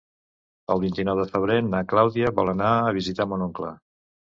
El 0.75 0.81
vint-i-nou 0.83 1.21
de 1.21 1.27
febrer 1.35 1.59
na 1.69 1.85
Clàudia 1.95 2.35
vol 2.43 2.53
anar 2.59 2.75
a 2.91 3.01
visitar 3.03 3.33
mon 3.33 3.51
oncle. 3.51 3.81